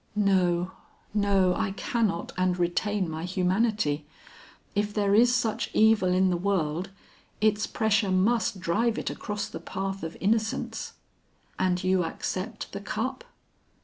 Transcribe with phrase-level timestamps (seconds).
[0.15, 0.71] "No,
[1.13, 4.07] no, I cannot, and retain my humanity.
[4.73, 6.89] If there is such evil in the world,
[7.39, 10.93] its pressure must drive it across the path of innocence."
[11.59, 13.23] "And you accept the cup?"